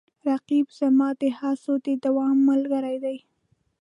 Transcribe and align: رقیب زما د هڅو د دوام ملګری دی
رقیب 0.29 0.67
زما 0.79 1.09
د 1.21 1.23
هڅو 1.39 1.73
د 1.85 1.87
دوام 2.05 2.37
ملګری 2.49 2.97
دی 3.03 3.17